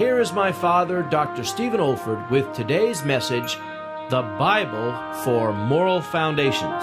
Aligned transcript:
Here 0.00 0.18
is 0.18 0.32
my 0.32 0.50
father, 0.50 1.02
Dr. 1.02 1.44
Stephen 1.44 1.78
Olford, 1.78 2.30
with 2.30 2.50
today's 2.54 3.04
message 3.04 3.56
The 4.08 4.22
Bible 4.38 4.94
for 5.22 5.52
Moral 5.52 6.00
Foundations. 6.00 6.82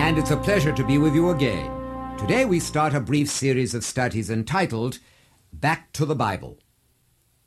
And 0.00 0.16
it's 0.16 0.30
a 0.30 0.36
pleasure 0.38 0.72
to 0.72 0.82
be 0.82 0.96
with 0.96 1.14
you 1.14 1.28
again. 1.28 1.70
Today 2.16 2.46
we 2.46 2.58
start 2.58 2.94
a 2.94 3.00
brief 3.00 3.28
series 3.28 3.74
of 3.74 3.84
studies 3.84 4.30
entitled 4.30 4.98
Back 5.52 5.92
to 5.92 6.06
the 6.06 6.16
Bible. 6.16 6.58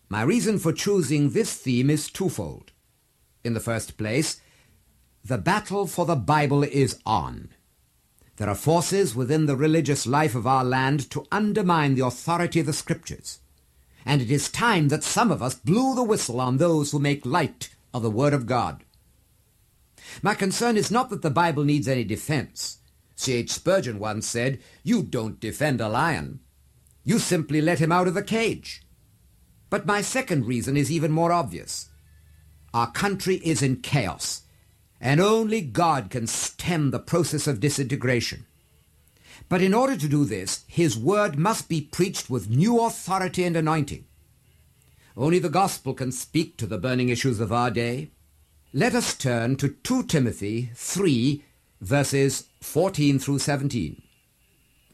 My 0.07 0.21
reason 0.21 0.59
for 0.59 0.71
choosing 0.71 1.31
this 1.31 1.55
theme 1.55 1.89
is 1.89 2.11
twofold. 2.11 2.73
In 3.43 3.55
the 3.55 3.59
first 3.59 3.97
place, 3.97 4.39
the 5.23 5.39
battle 5.39 5.87
for 5.87 6.05
the 6.05 6.15
Bible 6.15 6.61
is 6.61 6.99
on. 7.07 7.49
There 8.37 8.49
are 8.49 8.55
forces 8.55 9.15
within 9.15 9.45
the 9.45 9.55
religious 9.55 10.05
life 10.05 10.35
of 10.35 10.45
our 10.45 10.63
land 10.63 11.09
to 11.11 11.25
undermine 11.31 11.95
the 11.95 12.05
authority 12.05 12.59
of 12.59 12.65
the 12.65 12.73
Scriptures. 12.73 13.39
And 14.05 14.21
it 14.21 14.29
is 14.29 14.49
time 14.49 14.89
that 14.89 15.03
some 15.03 15.31
of 15.31 15.41
us 15.41 15.55
blew 15.55 15.95
the 15.95 16.03
whistle 16.03 16.41
on 16.41 16.57
those 16.57 16.91
who 16.91 16.99
make 16.99 17.25
light 17.25 17.69
of 17.93 18.03
the 18.03 18.11
Word 18.11 18.33
of 18.33 18.45
God. 18.45 18.83
My 20.21 20.35
concern 20.35 20.77
is 20.77 20.91
not 20.91 21.09
that 21.09 21.21
the 21.21 21.29
Bible 21.29 21.63
needs 21.63 21.87
any 21.87 22.03
defense. 22.03 22.79
C.H. 23.15 23.51
Spurgeon 23.51 23.99
once 23.99 24.27
said, 24.27 24.59
You 24.83 25.01
don't 25.01 25.39
defend 25.39 25.79
a 25.79 25.87
lion. 25.87 26.41
You 27.03 27.19
simply 27.19 27.61
let 27.61 27.79
him 27.79 27.91
out 27.91 28.07
of 28.07 28.13
the 28.13 28.23
cage. 28.23 28.81
But 29.69 29.85
my 29.85 30.01
second 30.01 30.45
reason 30.45 30.75
is 30.75 30.91
even 30.91 31.11
more 31.11 31.31
obvious. 31.31 31.89
Our 32.73 32.91
country 32.91 33.35
is 33.37 33.61
in 33.61 33.77
chaos 33.77 34.41
and 34.99 35.19
only 35.19 35.61
God 35.61 36.09
can 36.09 36.27
stem 36.27 36.91
the 36.91 36.99
process 36.99 37.47
of 37.47 37.59
disintegration. 37.59 38.45
But 39.49 39.61
in 39.61 39.73
order 39.73 39.95
to 39.95 40.07
do 40.07 40.25
this, 40.25 40.63
his 40.67 40.97
word 40.97 41.37
must 41.37 41.69
be 41.69 41.81
preached 41.81 42.29
with 42.29 42.49
new 42.49 42.81
authority 42.81 43.43
and 43.43 43.55
anointing. 43.55 44.05
Only 45.17 45.39
the 45.39 45.49
gospel 45.49 45.93
can 45.93 46.11
speak 46.11 46.57
to 46.57 46.65
the 46.65 46.77
burning 46.77 47.09
issues 47.09 47.39
of 47.39 47.53
our 47.53 47.69
day. 47.69 48.09
Let 48.73 48.95
us 48.95 49.13
turn 49.13 49.55
to 49.57 49.69
2 49.69 50.03
Timothy 50.03 50.71
3, 50.73 51.43
verses 51.79 52.45
14 52.61 53.19
through 53.19 53.39
17. 53.39 54.01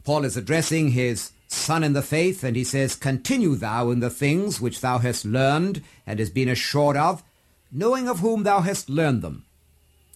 Paul 0.03 0.25
is 0.25 0.35
addressing 0.35 0.89
his 0.89 1.31
son 1.47 1.83
in 1.83 1.93
the 1.93 2.01
faith, 2.01 2.43
and 2.43 2.55
he 2.55 2.63
says, 2.63 2.95
Continue 2.95 3.55
thou 3.55 3.89
in 3.89 3.99
the 3.99 4.09
things 4.09 4.59
which 4.59 4.81
thou 4.81 4.97
hast 4.97 5.25
learned 5.25 5.83
and 6.05 6.19
hast 6.19 6.33
been 6.33 6.49
assured 6.49 6.97
of, 6.97 7.23
knowing 7.71 8.07
of 8.07 8.19
whom 8.19 8.43
thou 8.43 8.61
hast 8.61 8.89
learned 8.89 9.21
them 9.21 9.45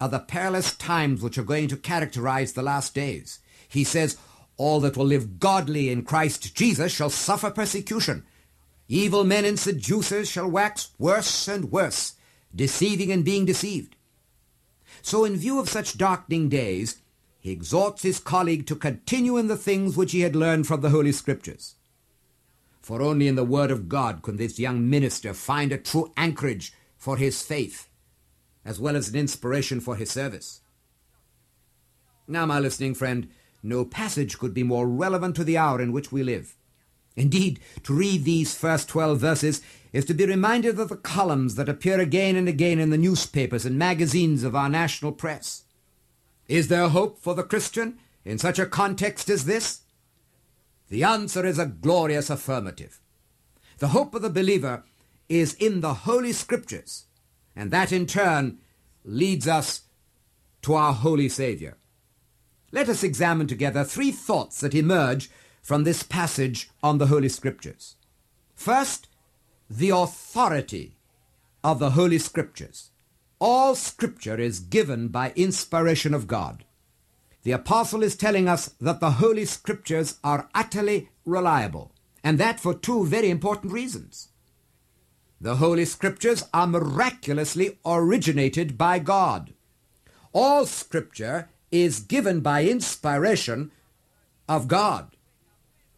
are 0.00 0.08
the 0.08 0.18
perilous 0.18 0.74
times 0.74 1.22
which 1.22 1.38
are 1.38 1.42
going 1.42 1.68
to 1.68 1.76
characterize 1.76 2.52
the 2.52 2.62
last 2.62 2.94
days. 2.94 3.38
He 3.68 3.84
says, 3.84 4.18
All 4.56 4.80
that 4.80 4.96
will 4.96 5.06
live 5.06 5.38
godly 5.38 5.90
in 5.90 6.02
Christ 6.02 6.54
Jesus 6.54 6.92
shall 6.92 7.10
suffer 7.10 7.50
persecution. 7.50 8.24
Evil 8.88 9.24
men 9.24 9.44
and 9.44 9.58
seducers 9.58 10.28
shall 10.28 10.48
wax 10.48 10.90
worse 10.98 11.48
and 11.48 11.72
worse, 11.72 12.14
deceiving 12.54 13.10
and 13.10 13.24
being 13.24 13.44
deceived. 13.44 13.96
So, 15.02 15.24
in 15.24 15.36
view 15.36 15.58
of 15.58 15.68
such 15.68 15.98
darkening 15.98 16.48
days, 16.48 17.02
he 17.40 17.50
exhorts 17.50 18.02
his 18.02 18.18
colleague 18.18 18.66
to 18.66 18.76
continue 18.76 19.36
in 19.36 19.48
the 19.48 19.56
things 19.56 19.96
which 19.96 20.12
he 20.12 20.20
had 20.20 20.36
learned 20.36 20.66
from 20.66 20.80
the 20.80 20.90
Holy 20.90 21.12
Scriptures. 21.12 21.74
For 22.80 23.02
only 23.02 23.26
in 23.28 23.34
the 23.34 23.44
Word 23.44 23.70
of 23.70 23.88
God 23.88 24.22
can 24.22 24.36
this 24.36 24.58
young 24.58 24.88
minister 24.88 25.34
find 25.34 25.72
a 25.72 25.78
true 25.78 26.12
anchorage 26.16 26.72
for 26.96 27.16
his 27.16 27.42
faith 27.42 27.88
as 28.66 28.78
well 28.78 28.96
as 28.96 29.08
an 29.08 29.16
inspiration 29.16 29.80
for 29.80 29.96
his 29.96 30.10
service. 30.10 30.60
Now, 32.28 32.44
my 32.44 32.58
listening 32.58 32.94
friend, 32.94 33.28
no 33.62 33.84
passage 33.84 34.38
could 34.38 34.52
be 34.52 34.62
more 34.62 34.86
relevant 34.86 35.36
to 35.36 35.44
the 35.44 35.56
hour 35.56 35.80
in 35.80 35.92
which 35.92 36.12
we 36.12 36.22
live. 36.22 36.56
Indeed, 37.14 37.60
to 37.84 37.94
read 37.94 38.24
these 38.24 38.54
first 38.54 38.88
twelve 38.88 39.20
verses 39.20 39.62
is 39.92 40.04
to 40.04 40.14
be 40.14 40.26
reminded 40.26 40.78
of 40.78 40.90
the 40.90 40.96
columns 40.96 41.54
that 41.54 41.68
appear 41.68 41.98
again 41.98 42.36
and 42.36 42.48
again 42.48 42.78
in 42.78 42.90
the 42.90 42.98
newspapers 42.98 43.64
and 43.64 43.78
magazines 43.78 44.42
of 44.42 44.54
our 44.54 44.68
national 44.68 45.12
press. 45.12 45.62
Is 46.48 46.68
there 46.68 46.88
hope 46.88 47.18
for 47.18 47.34
the 47.34 47.42
Christian 47.42 47.98
in 48.24 48.36
such 48.36 48.58
a 48.58 48.66
context 48.66 49.30
as 49.30 49.46
this? 49.46 49.80
The 50.90 51.04
answer 51.04 51.46
is 51.46 51.58
a 51.58 51.66
glorious 51.66 52.28
affirmative. 52.28 53.00
The 53.78 53.88
hope 53.88 54.14
of 54.14 54.22
the 54.22 54.30
believer 54.30 54.84
is 55.28 55.54
in 55.54 55.80
the 55.80 55.94
Holy 55.94 56.32
Scriptures, 56.32 57.05
and 57.56 57.70
that 57.70 57.90
in 57.90 58.06
turn 58.06 58.58
leads 59.04 59.48
us 59.48 59.82
to 60.62 60.74
our 60.74 60.92
Holy 60.92 61.28
Savior. 61.28 61.78
Let 62.70 62.88
us 62.88 63.02
examine 63.02 63.46
together 63.46 63.82
three 63.82 64.12
thoughts 64.12 64.60
that 64.60 64.74
emerge 64.74 65.30
from 65.62 65.84
this 65.84 66.02
passage 66.02 66.68
on 66.82 66.98
the 66.98 67.06
Holy 67.06 67.28
Scriptures. 67.28 67.96
First, 68.54 69.08
the 69.70 69.90
authority 69.90 70.96
of 71.64 71.78
the 71.78 71.90
Holy 71.90 72.18
Scriptures. 72.18 72.90
All 73.40 73.74
Scripture 73.74 74.38
is 74.38 74.60
given 74.60 75.08
by 75.08 75.32
inspiration 75.34 76.14
of 76.14 76.26
God. 76.26 76.64
The 77.42 77.52
Apostle 77.52 78.02
is 78.02 78.16
telling 78.16 78.48
us 78.48 78.68
that 78.80 79.00
the 79.00 79.12
Holy 79.12 79.44
Scriptures 79.44 80.18
are 80.22 80.48
utterly 80.54 81.10
reliable, 81.24 81.92
and 82.22 82.38
that 82.38 82.60
for 82.60 82.74
two 82.74 83.06
very 83.06 83.30
important 83.30 83.72
reasons. 83.72 84.28
The 85.40 85.56
Holy 85.56 85.84
Scriptures 85.84 86.44
are 86.54 86.66
miraculously 86.66 87.78
originated 87.84 88.78
by 88.78 88.98
God. 88.98 89.52
All 90.32 90.64
Scripture 90.64 91.50
is 91.70 92.00
given 92.00 92.40
by 92.40 92.64
inspiration 92.64 93.70
of 94.48 94.66
God. 94.66 95.16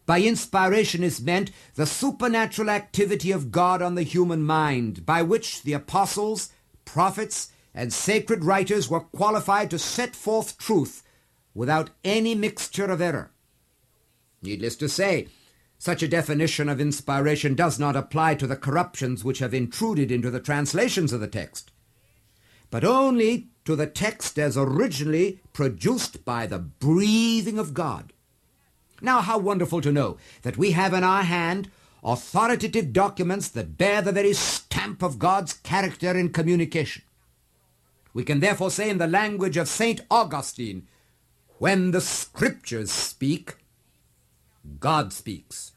By 0.05 0.21
inspiration 0.21 1.03
is 1.03 1.21
meant 1.21 1.51
the 1.75 1.85
supernatural 1.85 2.69
activity 2.69 3.31
of 3.31 3.51
God 3.51 3.81
on 3.81 3.95
the 3.95 4.03
human 4.03 4.43
mind, 4.43 5.05
by 5.05 5.21
which 5.21 5.61
the 5.61 5.73
apostles, 5.73 6.49
prophets, 6.83 7.51
and 7.73 7.93
sacred 7.93 8.43
writers 8.43 8.89
were 8.89 9.01
qualified 9.01 9.69
to 9.69 9.79
set 9.79 10.15
forth 10.15 10.57
truth 10.57 11.03
without 11.53 11.91
any 12.03 12.35
mixture 12.35 12.85
of 12.85 13.01
error. 13.01 13.31
Needless 14.41 14.75
to 14.77 14.89
say, 14.89 15.27
such 15.79 16.03
a 16.03 16.07
definition 16.09 16.67
of 16.67 16.81
inspiration 16.81 17.55
does 17.55 17.79
not 17.79 17.95
apply 17.95 18.35
to 18.35 18.45
the 18.45 18.57
corruptions 18.57 19.23
which 19.23 19.39
have 19.39 19.53
intruded 19.53 20.11
into 20.11 20.29
the 20.29 20.41
translations 20.41 21.13
of 21.13 21.21
the 21.21 21.27
text, 21.27 21.71
but 22.69 22.83
only 22.83 23.47
to 23.63 23.77
the 23.77 23.87
text 23.87 24.37
as 24.37 24.57
originally 24.57 25.39
produced 25.53 26.25
by 26.25 26.45
the 26.45 26.59
breathing 26.59 27.57
of 27.57 27.73
God. 27.73 28.11
Now, 29.01 29.21
how 29.21 29.37
wonderful 29.37 29.79
to 29.81 29.91
know 29.91 30.17
that 30.41 30.57
we 30.57 30.71
have 30.71 30.93
in 30.93 31.05
our 31.05 31.23
hand 31.23 31.71
authoritative 32.03 32.91
documents 32.91 33.47
that 33.49 33.77
bear 33.77 34.01
the 34.01 34.11
very 34.11 34.33
stamp 34.33 35.01
of 35.01 35.17
God's 35.17 35.53
character 35.53 36.17
in 36.17 36.33
communication. 36.33 37.03
We 38.13 38.23
can 38.23 38.41
therefore 38.41 38.71
say 38.71 38.89
in 38.89 38.97
the 38.97 39.07
language 39.07 39.55
of 39.55 39.69
St. 39.69 40.01
Augustine, 40.11 40.87
when 41.57 41.91
the 41.91 42.01
scriptures 42.01 42.91
speak, 42.91 43.55
God 44.79 45.13
speaks. 45.13 45.71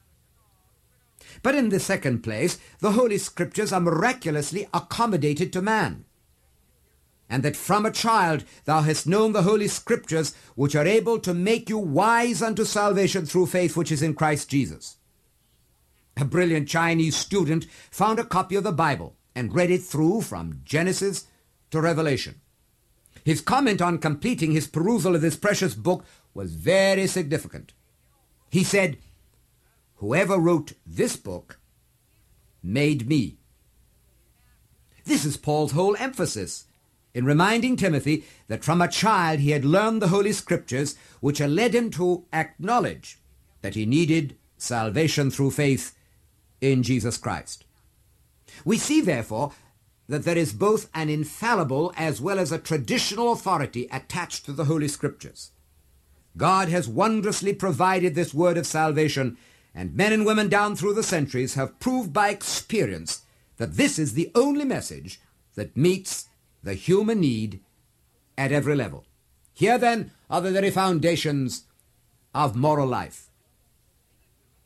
But 1.42 1.54
in 1.54 1.70
the 1.70 1.80
second 1.80 2.22
place, 2.22 2.58
the 2.80 2.92
Holy 2.92 3.18
Scriptures 3.18 3.72
are 3.72 3.80
miraculously 3.80 4.68
accommodated 4.74 5.52
to 5.52 5.62
man. 5.62 6.04
And 7.28 7.42
that 7.42 7.56
from 7.56 7.86
a 7.86 7.90
child 7.90 8.44
thou 8.64 8.82
hast 8.82 9.06
known 9.06 9.32
the 9.32 9.42
Holy 9.42 9.68
Scriptures, 9.68 10.34
which 10.54 10.76
are 10.76 10.86
able 10.86 11.18
to 11.20 11.32
make 11.32 11.70
you 11.70 11.78
wise 11.78 12.42
unto 12.42 12.64
salvation 12.64 13.24
through 13.24 13.46
faith 13.46 13.76
which 13.76 13.90
is 13.90 14.02
in 14.02 14.14
Christ 14.14 14.50
Jesus. 14.50 14.98
A 16.18 16.26
brilliant 16.26 16.68
Chinese 16.68 17.16
student 17.16 17.66
found 17.90 18.18
a 18.18 18.24
copy 18.24 18.54
of 18.56 18.64
the 18.64 18.72
Bible 18.72 19.16
and 19.34 19.54
read 19.54 19.70
it 19.70 19.82
through 19.82 20.20
from 20.20 20.60
Genesis 20.62 21.26
to 21.70 21.80
Revelation. 21.80 22.40
His 23.24 23.40
comment 23.40 23.80
on 23.80 23.98
completing 23.98 24.52
his 24.52 24.66
perusal 24.66 25.14
of 25.14 25.22
this 25.22 25.36
precious 25.36 25.74
book 25.74 26.04
was 26.34 26.54
very 26.54 27.06
significant. 27.06 27.72
He 28.52 28.64
said, 28.64 28.98
Whoever 29.96 30.36
wrote 30.36 30.74
this 30.86 31.16
book 31.16 31.58
made 32.62 33.08
me. 33.08 33.38
This 35.06 35.24
is 35.24 35.38
Paul's 35.38 35.72
whole 35.72 35.96
emphasis. 35.96 36.66
in 37.14 37.24
reminding 37.26 37.76
Timothy 37.76 38.24
that 38.48 38.64
from 38.64 38.80
a 38.80 38.88
child 38.88 39.40
he 39.40 39.50
had 39.50 39.64
learned 39.64 40.00
the 40.00 40.08
Holy 40.08 40.32
Scriptures, 40.32 40.96
which 41.20 41.38
had 41.38 41.50
led 41.50 41.74
him 41.74 41.90
to 41.90 42.24
acknowledge 42.32 43.18
that 43.62 43.74
he 43.74 43.84
needed 43.84 44.36
salvation 44.56 45.30
through 45.30 45.50
faith 45.50 45.94
in 46.60 46.82
Jesus 46.82 47.16
Christ. 47.18 47.64
We 48.64 48.78
see, 48.78 49.00
therefore, 49.00 49.52
that 50.08 50.24
there 50.24 50.38
is 50.38 50.52
both 50.52 50.88
an 50.94 51.08
infallible 51.08 51.92
as 51.96 52.20
well 52.20 52.38
as 52.38 52.52
a 52.52 52.58
traditional 52.58 53.32
authority 53.32 53.88
attached 53.90 54.44
to 54.46 54.52
the 54.52 54.64
Holy 54.64 54.88
Scriptures. 54.88 55.52
God 56.36 56.68
has 56.68 56.88
wondrously 56.88 57.52
provided 57.52 58.14
this 58.14 58.32
word 58.32 58.56
of 58.56 58.66
salvation, 58.66 59.36
and 59.74 59.94
men 59.94 60.12
and 60.12 60.24
women 60.24 60.48
down 60.48 60.76
through 60.76 60.94
the 60.94 61.02
centuries 61.02 61.54
have 61.54 61.78
proved 61.80 62.12
by 62.12 62.30
experience 62.30 63.22
that 63.56 63.76
this 63.76 63.98
is 63.98 64.14
the 64.14 64.30
only 64.34 64.64
message 64.64 65.20
that 65.54 65.76
meets 65.76 66.28
the 66.62 66.74
human 66.74 67.20
need 67.20 67.60
at 68.38 68.52
every 68.52 68.74
level. 68.74 69.04
Here, 69.52 69.78
then, 69.78 70.12
are 70.30 70.40
the 70.40 70.50
very 70.50 70.70
foundations 70.70 71.64
of 72.34 72.56
moral 72.56 72.86
life. 72.86 73.28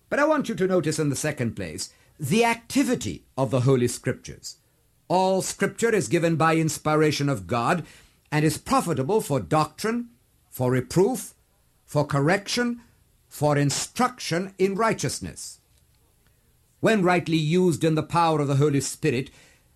But 0.08 0.20
I 0.20 0.24
want 0.24 0.48
you 0.48 0.54
to 0.54 0.66
notice 0.68 0.98
in 0.98 1.08
the 1.08 1.16
second 1.16 1.56
place 1.56 1.92
the 2.18 2.44
activity 2.44 3.24
of 3.36 3.50
the 3.50 3.60
Holy 3.60 3.88
Scriptures. 3.88 4.56
All 5.08 5.42
Scripture 5.42 5.94
is 5.94 6.08
given 6.08 6.36
by 6.36 6.56
inspiration 6.56 7.28
of 7.28 7.46
God 7.46 7.84
and 8.30 8.44
is 8.44 8.58
profitable 8.58 9.20
for 9.20 9.40
doctrine, 9.40 10.10
for 10.48 10.70
reproof, 10.70 11.34
for 11.86 12.04
correction, 12.04 12.82
for 13.28 13.56
instruction 13.56 14.52
in 14.58 14.74
righteousness. 14.74 15.60
When 16.80 17.02
rightly 17.02 17.38
used 17.38 17.84
in 17.84 17.94
the 17.94 18.02
power 18.02 18.40
of 18.40 18.48
the 18.48 18.56
Holy 18.56 18.80
Spirit, 18.80 19.30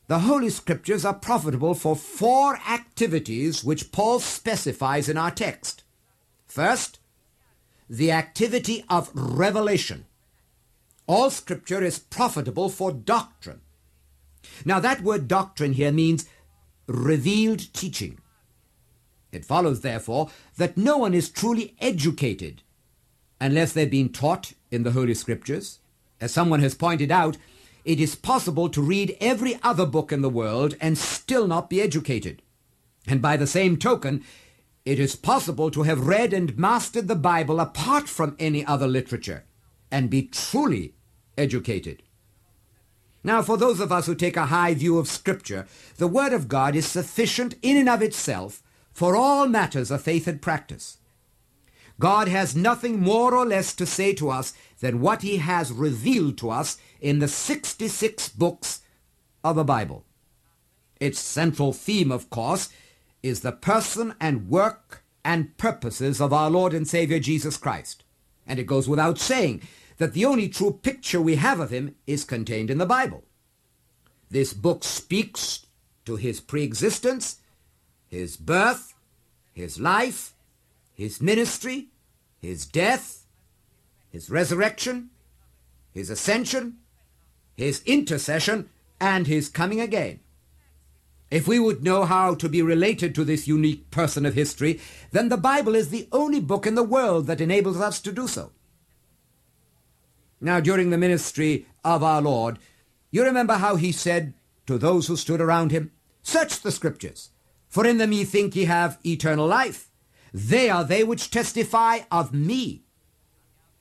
the 0.08 0.20
Holy 0.20 0.50
Scriptures 0.50 1.04
are 1.04 1.14
profitable 1.14 1.74
for 1.74 1.94
four 1.94 2.56
activities 2.68 3.62
which 3.62 3.92
Paul 3.92 4.18
specifies 4.18 5.08
in 5.08 5.16
our 5.16 5.30
text. 5.30 5.84
First, 6.46 6.98
the 7.88 8.10
activity 8.10 8.84
of 8.88 9.10
revelation. 9.14 10.06
All 11.06 11.30
Scripture 11.30 11.82
is 11.82 11.98
profitable 11.98 12.68
for 12.68 12.92
doctrine. 12.92 13.60
Now, 14.64 14.80
that 14.80 15.02
word 15.02 15.28
doctrine 15.28 15.74
here 15.74 15.92
means 15.92 16.26
revealed 16.86 17.72
teaching. 17.72 18.18
It 19.32 19.44
follows, 19.44 19.80
therefore, 19.80 20.30
that 20.56 20.76
no 20.76 20.98
one 20.98 21.14
is 21.14 21.28
truly 21.28 21.74
educated 21.80 22.62
unless 23.40 23.72
they've 23.72 23.90
been 23.90 24.10
taught 24.10 24.52
in 24.70 24.82
the 24.82 24.92
Holy 24.92 25.14
Scriptures. 25.14 25.78
As 26.20 26.32
someone 26.32 26.60
has 26.60 26.74
pointed 26.74 27.10
out, 27.10 27.36
it 27.84 28.00
is 28.00 28.14
possible 28.14 28.68
to 28.68 28.82
read 28.82 29.16
every 29.20 29.58
other 29.62 29.86
book 29.86 30.12
in 30.12 30.20
the 30.20 30.28
world 30.28 30.76
and 30.80 30.98
still 30.98 31.46
not 31.46 31.70
be 31.70 31.80
educated. 31.80 32.42
And 33.06 33.22
by 33.22 33.36
the 33.36 33.46
same 33.46 33.76
token, 33.76 34.22
it 34.84 34.98
is 34.98 35.16
possible 35.16 35.70
to 35.70 35.84
have 35.84 36.06
read 36.06 36.32
and 36.32 36.58
mastered 36.58 37.08
the 37.08 37.16
Bible 37.16 37.60
apart 37.60 38.08
from 38.08 38.36
any 38.38 38.64
other 38.64 38.86
literature 38.86 39.44
and 39.90 40.10
be 40.10 40.22
truly 40.22 40.94
educated. 41.38 42.02
Now, 43.22 43.42
for 43.42 43.56
those 43.56 43.80
of 43.80 43.92
us 43.92 44.06
who 44.06 44.14
take 44.14 44.36
a 44.36 44.46
high 44.46 44.74
view 44.74 44.98
of 44.98 45.08
Scripture, 45.08 45.66
the 45.96 46.06
Word 46.06 46.32
of 46.32 46.48
God 46.48 46.74
is 46.74 46.86
sufficient 46.86 47.54
in 47.62 47.76
and 47.76 47.88
of 47.88 48.02
itself 48.02 48.62
for 48.92 49.16
all 49.16 49.46
matters 49.46 49.90
of 49.90 50.02
faith 50.02 50.26
and 50.26 50.42
practice. 50.42 50.98
God 51.98 52.28
has 52.28 52.56
nothing 52.56 53.00
more 53.00 53.34
or 53.34 53.44
less 53.44 53.74
to 53.74 53.84
say 53.84 54.14
to 54.14 54.30
us 54.30 54.54
than 54.80 55.00
what 55.00 55.22
He 55.22 55.36
has 55.36 55.70
revealed 55.70 56.38
to 56.38 56.50
us 56.50 56.78
in 57.00 57.18
the 57.18 57.28
66 57.28 58.30
books 58.30 58.80
of 59.44 59.56
the 59.56 59.64
Bible. 59.64 60.04
Its 60.98 61.18
central 61.18 61.72
theme, 61.72 62.10
of 62.10 62.30
course, 62.30 62.70
is 63.22 63.40
the 63.40 63.52
person 63.52 64.14
and 64.20 64.48
work 64.48 65.04
and 65.24 65.56
purposes 65.58 66.20
of 66.20 66.32
our 66.32 66.50
Lord 66.50 66.72
and 66.72 66.88
Savior 66.88 67.18
Jesus 67.18 67.56
Christ. 67.56 68.04
And 68.46 68.58
it 68.58 68.66
goes 68.66 68.88
without 68.88 69.18
saying 69.18 69.62
that 69.98 70.14
the 70.14 70.24
only 70.24 70.48
true 70.48 70.72
picture 70.82 71.20
we 71.20 71.36
have 71.36 71.60
of 71.60 71.70
him 71.70 71.94
is 72.06 72.24
contained 72.24 72.70
in 72.70 72.78
the 72.78 72.86
Bible. 72.86 73.24
This 74.30 74.54
book 74.54 74.84
speaks 74.84 75.66
to 76.06 76.16
his 76.16 76.40
preexistence, 76.40 77.36
his 78.10 78.36
birth, 78.36 78.94
his 79.52 79.78
life, 79.80 80.34
his 80.92 81.20
ministry, 81.20 81.88
his 82.40 82.66
death, 82.66 83.24
his 84.10 84.28
resurrection, 84.28 85.10
his 85.92 86.10
ascension, 86.10 86.78
his 87.56 87.82
intercession, 87.86 88.68
and 89.00 89.26
his 89.26 89.48
coming 89.48 89.80
again. 89.80 90.20
If 91.30 91.46
we 91.46 91.60
would 91.60 91.84
know 91.84 92.04
how 92.04 92.34
to 92.34 92.48
be 92.48 92.60
related 92.60 93.14
to 93.14 93.24
this 93.24 93.46
unique 93.46 93.90
person 93.92 94.26
of 94.26 94.34
history, 94.34 94.80
then 95.12 95.28
the 95.28 95.36
Bible 95.36 95.76
is 95.76 95.90
the 95.90 96.08
only 96.10 96.40
book 96.40 96.66
in 96.66 96.74
the 96.74 96.82
world 96.82 97.28
that 97.28 97.40
enables 97.40 97.80
us 97.80 98.00
to 98.00 98.12
do 98.12 98.26
so. 98.26 98.50
Now, 100.40 100.58
during 100.58 100.90
the 100.90 100.98
ministry 100.98 101.66
of 101.84 102.02
our 102.02 102.20
Lord, 102.20 102.58
you 103.10 103.22
remember 103.22 103.54
how 103.54 103.76
he 103.76 103.92
said 103.92 104.34
to 104.66 104.78
those 104.78 105.06
who 105.06 105.16
stood 105.16 105.40
around 105.40 105.70
him, 105.70 105.92
Search 106.22 106.60
the 106.60 106.72
Scriptures, 106.72 107.29
for 107.70 107.86
in 107.86 107.96
them 107.96 108.12
ye 108.12 108.24
think 108.24 108.54
ye 108.54 108.66
have 108.66 108.98
eternal 109.06 109.46
life. 109.46 109.88
They 110.34 110.68
are 110.68 110.84
they 110.84 111.02
which 111.02 111.30
testify 111.30 112.00
of 112.10 112.34
me. 112.34 112.82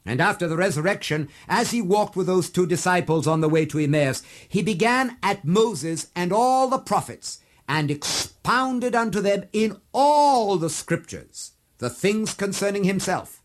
And 0.05 0.21
after 0.21 0.47
the 0.47 0.55
resurrection, 0.55 1.27
as 1.47 1.71
he 1.71 1.81
walked 1.81 2.15
with 2.15 2.25
those 2.25 2.49
two 2.49 2.65
disciples 2.65 3.27
on 3.27 3.41
the 3.41 3.49
way 3.49 3.65
to 3.65 3.79
Emmaus, 3.79 4.23
he 4.47 4.63
began 4.63 5.17
at 5.21 5.43
Moses 5.43 6.07
and 6.15 6.31
all 6.31 6.69
the 6.69 6.79
prophets, 6.79 7.41
and 7.67 7.91
expounded 7.91 8.95
unto 8.95 9.21
them 9.21 9.43
in 9.53 9.77
all 9.93 10.57
the 10.57 10.69
Scriptures 10.71 11.51
the 11.77 11.89
things 11.89 12.33
concerning 12.33 12.83
himself. 12.85 13.43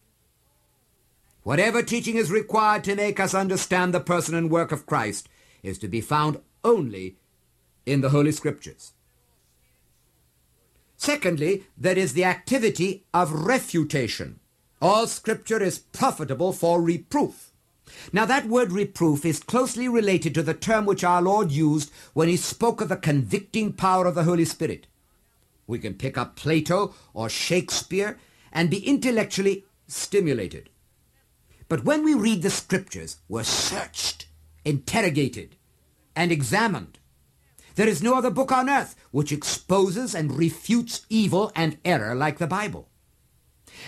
Whatever 1.43 1.82
teaching 1.82 2.17
is 2.17 2.31
required 2.31 2.82
to 2.85 2.97
make 2.97 3.20
us 3.20 3.35
understand 3.35 3.93
the 3.93 4.00
person 4.00 4.35
and 4.35 4.50
work 4.50 4.73
of 4.73 4.87
Christ 4.87 5.29
is 5.62 5.79
to 5.79 5.88
be 5.88 6.00
found 6.00 6.40
only 6.64 7.17
in 7.85 8.00
the 8.00 8.08
Holy 8.08 8.32
Scriptures. 8.32 8.94
Secondly, 11.05 11.65
there 11.77 11.99
is 11.99 12.15
the 12.15 12.25
activity 12.25 13.05
of 13.12 13.45
refutation. 13.45 14.41
All 14.81 15.06
Scripture 15.06 15.62
is 15.62 15.79
profitable 15.79 16.51
for 16.55 16.81
reproof. 16.81 17.53
Now, 18.11 18.25
that 18.25 18.47
word 18.47 18.73
reproof 18.73 19.23
is 19.27 19.39
closely 19.39 19.87
related 19.87 20.35
to 20.35 20.43
the 20.43 20.55
term 20.55 20.87
which 20.87 21.05
our 21.05 21.21
Lord 21.21 21.53
used 21.53 21.93
when 22.15 22.29
he 22.29 22.39
spoke 22.39 22.81
of 22.81 22.89
the 22.89 22.97
convicting 22.97 23.75
power 23.75 24.06
of 24.06 24.15
the 24.15 24.25
Holy 24.25 24.47
Spirit. 24.47 24.87
We 25.67 25.79
can 25.79 25.93
pick 25.93 26.17
up 26.17 26.37
Plato 26.37 26.95
or 27.12 27.29
Shakespeare 27.29 28.19
and 28.50 28.71
be 28.71 28.79
intellectually 28.79 29.67
stimulated. 29.87 30.71
But 31.69 31.85
when 31.85 32.03
we 32.03 32.15
read 32.15 32.41
the 32.41 32.49
scriptures, 32.49 33.19
we're 33.28 33.45
searched, 33.45 34.26
interrogated, 34.64 35.57
and 36.17 36.33
examined. 36.33 36.99
There 37.75 37.88
is 37.88 38.02
no 38.02 38.14
other 38.16 38.31
book 38.31 38.52
on 38.52 38.71
earth 38.71 38.95
which 39.11 39.33
exposes 39.33 40.14
and 40.14 40.37
refutes 40.38 41.04
evil 41.09 41.50
and 41.57 41.78
error 41.85 42.14
like 42.14 42.38
the 42.38 42.47
Bible. 42.47 42.88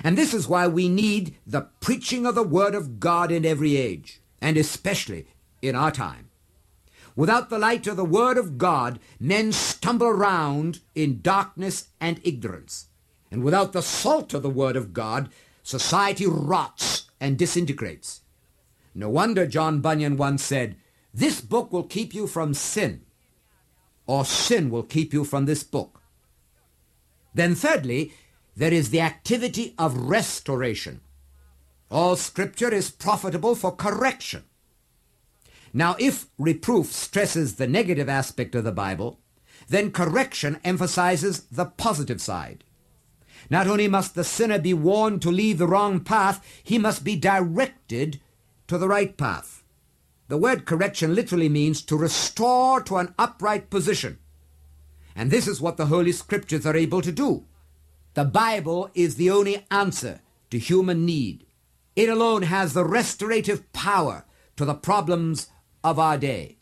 And 0.02 0.18
this 0.18 0.34
is 0.34 0.48
why 0.48 0.66
we 0.66 0.88
need 0.88 1.36
the 1.46 1.68
preaching 1.80 2.26
of 2.26 2.34
the 2.34 2.42
Word 2.42 2.74
of 2.74 2.98
God 2.98 3.30
in 3.30 3.46
every 3.46 3.76
age, 3.76 4.20
and 4.40 4.56
especially 4.56 5.26
in 5.62 5.76
our 5.76 5.90
time. 5.90 6.30
Without 7.14 7.48
the 7.48 7.58
light 7.58 7.86
of 7.86 7.96
the 7.96 8.04
Word 8.04 8.36
of 8.36 8.58
God, 8.58 8.98
men 9.18 9.52
stumble 9.52 10.08
around 10.08 10.80
in 10.94 11.22
darkness 11.22 11.88
and 12.00 12.20
ignorance. 12.24 12.86
And 13.30 13.42
without 13.42 13.72
the 13.72 13.82
salt 13.82 14.34
of 14.34 14.42
the 14.42 14.50
Word 14.50 14.76
of 14.76 14.92
God, 14.92 15.30
society 15.62 16.26
rots 16.26 17.08
and 17.20 17.38
disintegrates. 17.38 18.20
No 18.94 19.08
wonder 19.08 19.46
John 19.46 19.80
Bunyan 19.80 20.16
once 20.16 20.42
said, 20.42 20.76
This 21.14 21.40
book 21.40 21.72
will 21.72 21.84
keep 21.84 22.14
you 22.14 22.26
from 22.26 22.52
sin, 22.52 23.05
or 24.06 24.24
sin 24.24 24.70
will 24.70 24.82
keep 24.82 25.12
you 25.12 25.24
from 25.24 25.46
this 25.46 25.62
book. 25.62 26.00
Then, 27.34 27.54
thirdly, 27.54 28.12
there 28.56 28.72
is 28.72 28.90
the 28.90 29.00
activity 29.00 29.74
of 29.78 30.08
restoration. 30.08 31.00
All 31.90 32.16
scripture 32.16 32.72
is 32.72 32.90
profitable 32.90 33.54
for 33.54 33.74
correction. 33.74 34.44
Now, 35.72 35.96
if 35.98 36.26
reproof 36.38 36.86
stresses 36.86 37.56
the 37.56 37.66
negative 37.66 38.08
aspect 38.08 38.54
of 38.54 38.64
the 38.64 38.72
Bible, 38.72 39.20
then 39.68 39.90
correction 39.90 40.58
emphasizes 40.64 41.42
the 41.42 41.66
positive 41.66 42.20
side. 42.20 42.64
Not 43.50 43.66
only 43.66 43.86
must 43.86 44.14
the 44.14 44.24
sinner 44.24 44.58
be 44.58 44.74
warned 44.74 45.22
to 45.22 45.30
leave 45.30 45.58
the 45.58 45.66
wrong 45.66 46.00
path, 46.00 46.44
he 46.62 46.78
must 46.78 47.04
be 47.04 47.16
directed 47.16 48.20
to 48.68 48.78
the 48.78 48.88
right 48.88 49.16
path. 49.16 49.62
The 50.28 50.36
word 50.36 50.66
correction 50.66 51.14
literally 51.14 51.48
means 51.48 51.82
to 51.82 51.96
restore 51.96 52.80
to 52.82 52.96
an 52.96 53.14
upright 53.18 53.70
position. 53.70 54.18
And 55.14 55.30
this 55.30 55.46
is 55.46 55.60
what 55.60 55.76
the 55.76 55.86
Holy 55.86 56.12
Scriptures 56.12 56.66
are 56.66 56.76
able 56.76 57.00
to 57.00 57.12
do. 57.12 57.44
The 58.14 58.24
Bible 58.24 58.90
is 58.94 59.16
the 59.16 59.30
only 59.30 59.66
answer 59.70 60.20
to 60.50 60.58
human 60.58 61.06
need. 61.06 61.46
It 61.94 62.08
alone 62.08 62.42
has 62.42 62.74
the 62.74 62.84
restorative 62.84 63.72
power 63.72 64.24
to 64.56 64.64
the 64.64 64.74
problems 64.74 65.48
of 65.84 65.98
our 65.98 66.18
day. 66.18 66.56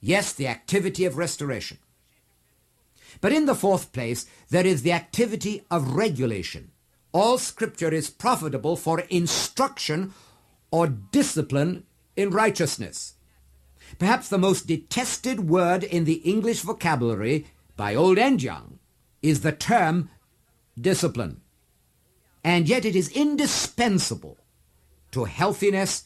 Yes, 0.00 0.32
the 0.32 0.48
activity 0.48 1.04
of 1.04 1.16
restoration. 1.16 1.78
But 3.20 3.32
in 3.32 3.46
the 3.46 3.54
fourth 3.54 3.92
place, 3.92 4.26
there 4.48 4.66
is 4.66 4.82
the 4.82 4.92
activity 4.92 5.64
of 5.70 5.94
regulation. 5.94 6.70
All 7.12 7.38
scripture 7.38 7.92
is 7.92 8.08
profitable 8.08 8.76
for 8.76 9.00
instruction 9.00 10.14
or 10.70 10.86
discipline 10.86 11.84
in 12.20 12.30
righteousness. 12.30 13.14
Perhaps 13.98 14.28
the 14.28 14.38
most 14.38 14.66
detested 14.66 15.48
word 15.48 15.82
in 15.82 16.04
the 16.04 16.22
English 16.24 16.60
vocabulary 16.60 17.46
by 17.76 17.94
old 17.94 18.18
and 18.18 18.42
young 18.42 18.78
is 19.22 19.40
the 19.40 19.52
term 19.52 20.10
discipline. 20.80 21.40
And 22.44 22.68
yet 22.68 22.84
it 22.84 22.96
is 22.96 23.10
indispensable 23.10 24.38
to 25.12 25.24
healthiness 25.24 26.04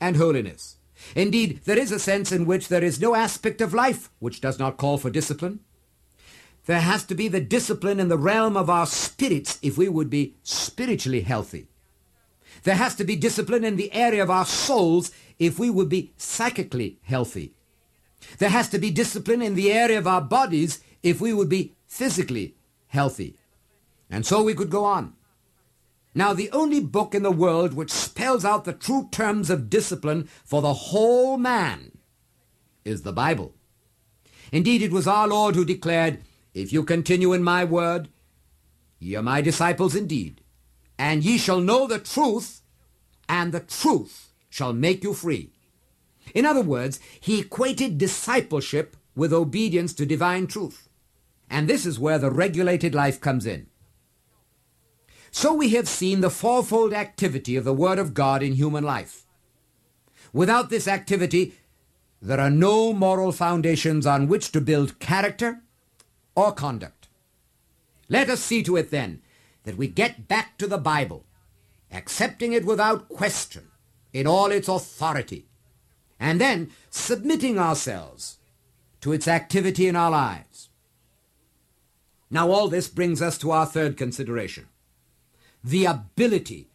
and 0.00 0.16
holiness. 0.16 0.76
Indeed, 1.16 1.60
there 1.64 1.78
is 1.78 1.90
a 1.90 1.98
sense 1.98 2.30
in 2.30 2.46
which 2.46 2.68
there 2.68 2.84
is 2.84 3.00
no 3.00 3.14
aspect 3.14 3.60
of 3.60 3.74
life 3.74 4.10
which 4.18 4.40
does 4.40 4.58
not 4.58 4.76
call 4.76 4.98
for 4.98 5.10
discipline. 5.10 5.60
There 6.66 6.80
has 6.80 7.04
to 7.06 7.14
be 7.14 7.28
the 7.28 7.40
discipline 7.40 8.00
in 8.00 8.08
the 8.08 8.18
realm 8.18 8.56
of 8.56 8.70
our 8.70 8.86
spirits 8.86 9.58
if 9.62 9.76
we 9.76 9.88
would 9.88 10.08
be 10.08 10.36
spiritually 10.42 11.20
healthy. 11.20 11.68
There 12.64 12.74
has 12.74 12.94
to 12.96 13.04
be 13.04 13.14
discipline 13.14 13.62
in 13.64 13.76
the 13.76 13.92
area 13.92 14.22
of 14.22 14.30
our 14.30 14.46
souls 14.46 15.10
if 15.38 15.58
we 15.58 15.70
would 15.70 15.88
be 15.88 16.12
psychically 16.16 16.98
healthy. 17.02 17.54
There 18.38 18.48
has 18.48 18.68
to 18.70 18.78
be 18.78 18.90
discipline 18.90 19.42
in 19.42 19.54
the 19.54 19.70
area 19.72 19.98
of 19.98 20.06
our 20.06 20.22
bodies 20.22 20.80
if 21.02 21.20
we 21.20 21.32
would 21.32 21.48
be 21.48 21.74
physically 21.86 22.56
healthy. 22.88 23.36
And 24.10 24.24
so 24.24 24.42
we 24.42 24.54
could 24.54 24.70
go 24.70 24.84
on. 24.84 25.12
Now, 26.14 26.32
the 26.32 26.50
only 26.52 26.80
book 26.80 27.14
in 27.14 27.22
the 27.22 27.30
world 27.30 27.74
which 27.74 27.90
spells 27.90 28.44
out 28.44 28.64
the 28.64 28.72
true 28.72 29.08
terms 29.10 29.50
of 29.50 29.68
discipline 29.68 30.28
for 30.44 30.62
the 30.62 30.74
whole 30.74 31.36
man 31.36 31.98
is 32.84 33.02
the 33.02 33.12
Bible. 33.12 33.54
Indeed, 34.52 34.82
it 34.82 34.92
was 34.92 35.08
our 35.08 35.26
Lord 35.26 35.54
who 35.54 35.64
declared, 35.64 36.22
If 36.54 36.72
you 36.72 36.84
continue 36.84 37.32
in 37.32 37.42
my 37.42 37.64
word, 37.64 38.08
ye 39.00 39.16
are 39.16 39.22
my 39.22 39.40
disciples 39.40 39.96
indeed, 39.96 40.40
and 40.98 41.24
ye 41.24 41.38
shall 41.38 41.60
know 41.60 41.86
the 41.86 41.98
truth, 41.98 42.62
and 43.28 43.52
the 43.52 43.60
truth 43.60 44.32
shall 44.48 44.72
make 44.72 45.02
you 45.02 45.14
free. 45.14 45.50
In 46.34 46.46
other 46.46 46.62
words, 46.62 47.00
he 47.20 47.40
equated 47.40 47.98
discipleship 47.98 48.96
with 49.14 49.32
obedience 49.32 49.92
to 49.94 50.06
divine 50.06 50.46
truth. 50.46 50.88
And 51.50 51.68
this 51.68 51.84
is 51.84 51.98
where 51.98 52.18
the 52.18 52.30
regulated 52.30 52.94
life 52.94 53.20
comes 53.20 53.46
in. 53.46 53.66
So 55.30 55.52
we 55.52 55.70
have 55.70 55.88
seen 55.88 56.20
the 56.20 56.30
fourfold 56.30 56.92
activity 56.92 57.56
of 57.56 57.64
the 57.64 57.74
Word 57.74 57.98
of 57.98 58.14
God 58.14 58.42
in 58.42 58.54
human 58.54 58.84
life. 58.84 59.26
Without 60.32 60.70
this 60.70 60.88
activity, 60.88 61.54
there 62.22 62.40
are 62.40 62.50
no 62.50 62.92
moral 62.92 63.32
foundations 63.32 64.06
on 64.06 64.28
which 64.28 64.52
to 64.52 64.60
build 64.60 64.98
character 64.98 65.60
or 66.34 66.52
conduct. 66.52 67.08
Let 68.08 68.30
us 68.30 68.40
see 68.40 68.62
to 68.62 68.76
it 68.76 68.90
then 68.90 69.22
that 69.64 69.76
we 69.76 69.88
get 69.88 70.28
back 70.28 70.56
to 70.58 70.66
the 70.66 70.78
Bible, 70.78 71.24
accepting 71.90 72.52
it 72.52 72.64
without 72.64 73.08
question 73.08 73.68
in 74.12 74.26
all 74.26 74.52
its 74.52 74.68
authority, 74.68 75.46
and 76.20 76.40
then 76.40 76.70
submitting 76.90 77.58
ourselves 77.58 78.38
to 79.00 79.12
its 79.12 79.26
activity 79.26 79.88
in 79.88 79.96
our 79.96 80.10
lives. 80.10 80.68
Now 82.30 82.50
all 82.50 82.68
this 82.68 82.88
brings 82.88 83.20
us 83.20 83.36
to 83.38 83.50
our 83.50 83.66
third 83.66 83.96
consideration 83.96 84.68
the 85.62 85.86
ability 85.86 86.68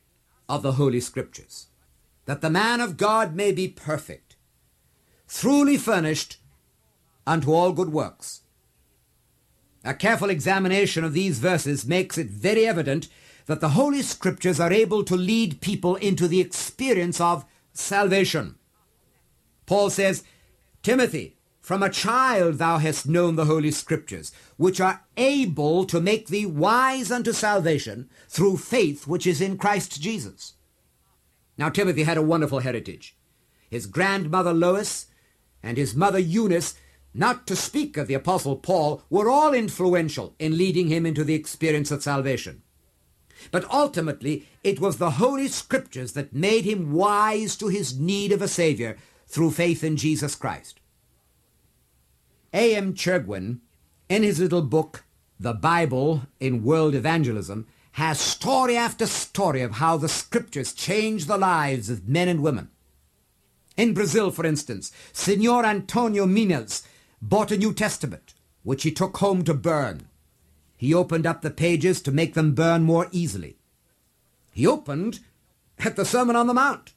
of 0.48 0.64
the 0.64 0.74
Holy 0.74 1.00
Scriptures, 1.00 1.68
that 2.26 2.42
the 2.42 2.50
man 2.50 2.82
of 2.82 2.98
God 2.98 3.36
may 3.36 3.52
be 3.52 3.68
perfect, 3.68 4.36
truly 5.28 5.78
furnished 5.78 6.38
unto 7.28 7.54
all 7.54 7.72
good 7.72 7.90
works. 7.94 8.42
A 9.84 9.94
careful 9.94 10.30
examination 10.30 11.04
of 11.04 11.14
these 11.14 11.40
verses 11.40 11.86
makes 11.86 12.18
it 12.18 12.28
very 12.28 12.68
evident 12.68 13.08
that 13.46 13.62
the 13.62 13.70
Holy 13.70 14.02
Scriptures 14.02 14.60
are 14.60 14.74
able 14.74 15.04
to 15.04 15.16
lead 15.16 15.62
people 15.62 15.96
into 15.96 16.28
the 16.28 16.42
experience 16.42 17.20
of 17.22 17.46
salvation. 17.74 18.56
Paul 19.66 19.90
says, 19.90 20.24
Timothy, 20.84 21.38
from 21.62 21.84
a 21.84 21.90
child 21.90 22.56
thou 22.56 22.80
hast 22.80 23.08
known 23.08 23.36
the 23.36 23.46
Holy 23.46 23.72
Scriptures, 23.72 24.32
which 24.58 24.82
are 24.82 25.04
able 25.18 25.86
to 25.86 26.02
make 26.02 26.28
thee 26.28 26.46
wise 26.46 27.12
unto 27.12 27.32
salvation 27.32 28.10
through 28.28 28.58
faith 28.58 29.08
which 29.08 29.28
is 29.28 29.40
in 29.40 29.58
Christ 29.58 30.02
Jesus. 30.02 30.54
Now, 31.58 31.70
Timothy 31.70 32.04
had 32.04 32.18
a 32.18 32.24
wonderful 32.24 32.60
heritage. 32.60 33.16
His 33.70 33.86
grandmother 33.86 34.54
Lois 34.54 35.08
and 35.62 35.78
his 35.78 35.94
mother 35.94 36.20
Eunice, 36.20 36.76
not 37.14 37.48
to 37.48 37.56
speak 37.56 37.98
of 37.98 38.08
the 38.08 38.14
Apostle 38.14 38.56
Paul, 38.56 39.04
were 39.10 39.30
all 39.30 39.54
influential 39.54 40.36
in 40.40 40.58
leading 40.58 40.88
him 40.88 41.06
into 41.06 41.24
the 41.24 41.34
experience 41.34 41.92
of 41.92 42.04
salvation. 42.04 42.62
But 43.52 43.70
ultimately, 43.72 44.48
it 44.64 44.80
was 44.80 44.98
the 44.98 45.12
Holy 45.12 45.48
Scriptures 45.48 46.14
that 46.14 46.34
made 46.34 46.66
him 46.66 46.92
wise 46.92 47.56
to 47.58 47.68
his 47.68 47.98
need 47.98 48.32
of 48.32 48.42
a 48.42 48.48
Savior 48.48 48.98
through 49.28 49.52
faith 49.52 49.84
in 49.84 49.98
Jesus 49.98 50.36
Christ. 50.36 50.80
A.M. 52.54 52.94
Chirgwin, 52.94 53.60
in 54.10 54.24
his 54.24 54.40
little 54.40 54.64
book, 54.64 55.04
The 55.40 55.54
Bible 55.54 56.24
in 56.40 56.64
World 56.64 56.96
Evangelism, 56.96 57.68
has 57.94 58.20
story 58.20 58.76
after 58.76 59.06
story 59.06 59.62
of 59.62 59.74
how 59.74 59.98
the 59.98 60.10
scriptures 60.10 60.74
change 60.74 61.26
the 61.26 61.38
lives 61.38 61.90
of 61.90 62.08
men 62.08 62.28
and 62.28 62.42
women. 62.42 62.70
In 63.78 63.94
Brazil, 63.94 64.32
for 64.32 64.46
instance, 64.46 64.92
Senor 65.14 65.66
Antonio 65.66 66.26
Minas 66.26 66.84
bought 67.22 67.52
a 67.52 67.58
New 67.58 67.74
Testament, 67.74 68.34
which 68.64 68.84
he 68.84 68.92
took 68.92 69.18
home 69.18 69.44
to 69.44 69.54
burn. 69.54 70.08
He 70.76 70.94
opened 70.94 71.26
up 71.26 71.42
the 71.42 71.50
pages 71.50 72.02
to 72.02 72.12
make 72.12 72.34
them 72.34 72.54
burn 72.56 72.84
more 72.84 73.08
easily. 73.12 73.58
He 74.52 74.66
opened 74.66 75.20
at 75.80 75.96
the 75.96 76.06
Sermon 76.06 76.36
on 76.36 76.48
the 76.48 76.54
Mount, 76.54 76.94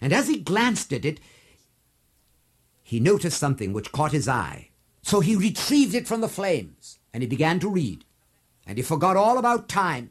and 0.00 0.12
as 0.12 0.28
he 0.28 0.38
glanced 0.38 0.92
at 0.92 1.04
it, 1.04 1.20
he 2.82 2.98
noticed 2.98 3.38
something 3.38 3.72
which 3.72 3.92
caught 3.92 4.12
his 4.12 4.28
eye. 4.28 4.70
So 5.02 5.20
he 5.20 5.36
retrieved 5.36 5.94
it 5.94 6.08
from 6.08 6.20
the 6.20 6.28
flames 6.28 6.98
and 7.12 7.22
he 7.22 7.28
began 7.28 7.60
to 7.60 7.68
read. 7.68 8.04
And 8.66 8.78
he 8.78 8.82
forgot 8.82 9.16
all 9.16 9.38
about 9.38 9.68
time, 9.68 10.10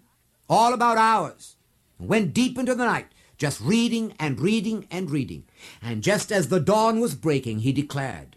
all 0.49 0.73
about 0.73 0.97
hours, 0.97 1.55
and 1.97 2.07
went 2.07 2.33
deep 2.33 2.57
into 2.57 2.75
the 2.75 2.85
night, 2.85 3.07
just 3.37 3.61
reading 3.61 4.13
and 4.19 4.39
reading 4.39 4.87
and 4.89 5.11
reading. 5.11 5.45
And 5.81 6.03
just 6.03 6.31
as 6.31 6.49
the 6.49 6.59
dawn 6.59 6.99
was 6.99 7.15
breaking, 7.15 7.59
he 7.59 7.71
declared, 7.71 8.35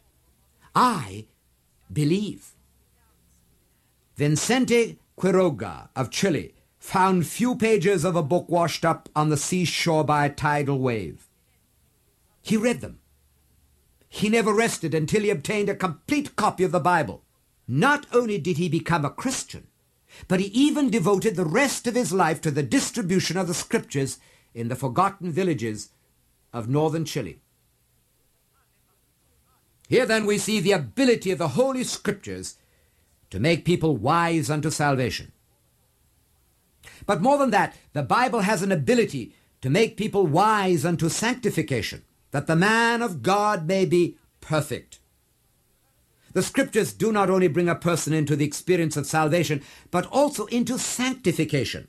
I 0.74 1.26
believe. 1.92 2.52
Vicente 4.16 4.98
Quiroga 5.18 5.88
of 5.94 6.10
Chile 6.10 6.54
found 6.78 7.26
few 7.26 7.54
pages 7.54 8.04
of 8.04 8.16
a 8.16 8.22
book 8.22 8.48
washed 8.48 8.84
up 8.84 9.08
on 9.14 9.28
the 9.28 9.36
seashore 9.36 10.04
by 10.04 10.26
a 10.26 10.30
tidal 10.30 10.78
wave. 10.78 11.28
He 12.40 12.56
read 12.56 12.80
them 12.80 12.98
he 14.14 14.28
never 14.28 14.52
rested 14.52 14.92
until 14.92 15.22
he 15.22 15.30
obtained 15.30 15.70
a 15.70 15.74
complete 15.74 16.36
copy 16.36 16.64
of 16.64 16.70
the 16.70 16.78
Bible. 16.78 17.24
Not 17.66 18.06
only 18.12 18.36
did 18.36 18.58
he 18.58 18.68
become 18.68 19.06
a 19.06 19.10
Christian, 19.10 19.68
but 20.28 20.38
he 20.38 20.48
even 20.48 20.90
devoted 20.90 21.34
the 21.34 21.46
rest 21.46 21.86
of 21.86 21.94
his 21.94 22.12
life 22.12 22.38
to 22.42 22.50
the 22.50 22.62
distribution 22.62 23.38
of 23.38 23.48
the 23.48 23.54
scriptures 23.54 24.18
in 24.52 24.68
the 24.68 24.76
forgotten 24.76 25.32
villages 25.32 25.88
of 26.52 26.68
northern 26.68 27.06
Chile. 27.06 27.40
Here 29.92 30.06
then 30.06 30.24
we 30.24 30.38
see 30.38 30.58
the 30.58 30.72
ability 30.72 31.32
of 31.32 31.38
the 31.38 31.48
Holy 31.48 31.84
Scriptures 31.84 32.56
to 33.28 33.38
make 33.38 33.66
people 33.66 33.94
wise 33.94 34.48
unto 34.48 34.70
salvation. 34.70 35.32
But 37.04 37.20
more 37.20 37.36
than 37.36 37.50
that, 37.50 37.76
the 37.92 38.02
Bible 38.02 38.40
has 38.40 38.62
an 38.62 38.72
ability 38.72 39.34
to 39.60 39.68
make 39.68 39.98
people 39.98 40.26
wise 40.26 40.86
unto 40.86 41.10
sanctification 41.10 42.04
that 42.30 42.46
the 42.46 42.56
man 42.56 43.02
of 43.02 43.22
God 43.22 43.66
may 43.66 43.84
be 43.84 44.16
perfect. 44.40 44.98
The 46.32 46.42
scriptures 46.42 46.94
do 46.94 47.12
not 47.12 47.28
only 47.28 47.48
bring 47.48 47.68
a 47.68 47.74
person 47.74 48.14
into 48.14 48.34
the 48.34 48.46
experience 48.46 48.96
of 48.96 49.04
salvation, 49.04 49.60
but 49.90 50.06
also 50.06 50.46
into 50.46 50.78
sanctification. 50.78 51.88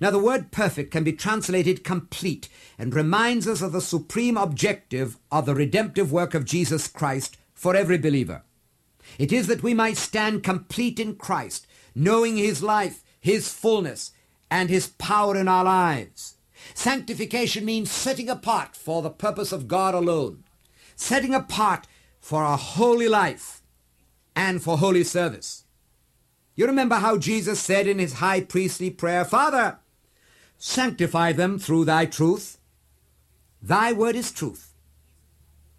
Now, 0.00 0.10
the 0.10 0.18
word 0.18 0.50
perfect 0.50 0.90
can 0.90 1.04
be 1.04 1.12
translated 1.12 1.84
complete 1.84 2.48
and 2.78 2.94
reminds 2.94 3.48
us 3.48 3.62
of 3.62 3.72
the 3.72 3.80
supreme 3.80 4.36
objective 4.36 5.18
of 5.30 5.46
the 5.46 5.54
redemptive 5.54 6.12
work 6.12 6.34
of 6.34 6.44
Jesus 6.44 6.88
Christ 6.88 7.36
for 7.54 7.74
every 7.74 7.98
believer. 7.98 8.42
It 9.18 9.32
is 9.32 9.46
that 9.46 9.62
we 9.62 9.74
might 9.74 9.96
stand 9.96 10.42
complete 10.42 11.00
in 11.00 11.16
Christ, 11.16 11.66
knowing 11.94 12.36
his 12.36 12.62
life, 12.62 13.02
his 13.20 13.52
fullness, 13.52 14.12
and 14.50 14.70
his 14.70 14.88
power 14.88 15.36
in 15.36 15.48
our 15.48 15.64
lives. 15.64 16.36
Sanctification 16.74 17.64
means 17.64 17.90
setting 17.90 18.28
apart 18.28 18.76
for 18.76 19.02
the 19.02 19.10
purpose 19.10 19.52
of 19.52 19.68
God 19.68 19.94
alone, 19.94 20.44
setting 20.96 21.34
apart 21.34 21.86
for 22.20 22.42
a 22.42 22.56
holy 22.56 23.08
life 23.08 23.62
and 24.36 24.62
for 24.62 24.78
holy 24.78 25.04
service. 25.04 25.64
You 26.58 26.66
remember 26.66 26.96
how 26.96 27.18
Jesus 27.18 27.60
said 27.60 27.86
in 27.86 28.00
his 28.00 28.14
high 28.14 28.40
priestly 28.40 28.90
prayer, 28.90 29.24
Father, 29.24 29.78
sanctify 30.56 31.30
them 31.30 31.56
through 31.56 31.84
thy 31.84 32.04
truth. 32.04 32.58
Thy 33.62 33.92
word 33.92 34.16
is 34.16 34.32
truth. 34.32 34.72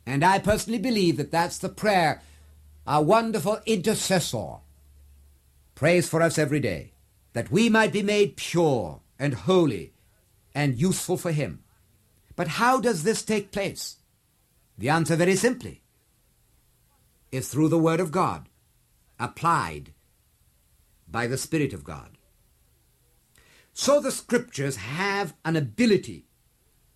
And 0.06 0.24
I 0.24 0.40
personally 0.40 0.80
believe 0.80 1.18
that 1.18 1.32
that's 1.32 1.58
the 1.58 1.68
prayer 1.68 2.22
our 2.88 3.04
wonderful 3.04 3.60
intercessor, 3.66 4.60
prays 5.76 6.08
for 6.08 6.22
us 6.22 6.38
every 6.38 6.62
day 6.62 6.94
that 7.34 7.52
we 7.52 7.68
might 7.68 7.92
be 7.92 8.02
made 8.02 8.38
pure 8.38 9.02
and 9.20 9.34
holy 9.34 9.92
and 10.56 10.80
useful 10.80 11.18
for 11.18 11.34
Him. 11.34 11.62
But 12.38 12.48
how 12.48 12.80
does 12.80 13.04
this 13.04 13.22
take 13.22 13.52
place? 13.52 13.98
The 14.78 14.88
answer 14.88 15.18
very 15.18 15.36
simply 15.36 15.82
is 17.34 17.50
through 17.50 17.68
the 17.68 17.78
Word 17.78 18.00
of 18.00 18.14
God, 18.14 18.48
applied 19.20 19.92
by 21.12 21.28
the 21.28 21.38
Spirit 21.38 21.74
of 21.74 21.84
God. 21.84 22.18
So 23.74 24.00
the 24.00 24.12
Scriptures 24.12 24.75
have 24.75 25.34
an 25.46 25.56
ability 25.56 26.25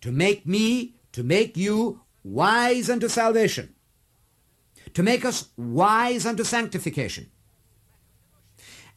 to 0.00 0.12
make 0.12 0.46
me, 0.46 0.96
to 1.12 1.22
make 1.22 1.56
you 1.56 2.02
wise 2.22 2.90
unto 2.90 3.08
salvation, 3.08 3.74
to 4.92 5.02
make 5.02 5.24
us 5.24 5.48
wise 5.56 6.26
unto 6.26 6.44
sanctification, 6.44 7.30